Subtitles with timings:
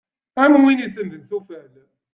[0.43, 1.73] Am win isennden s uffal.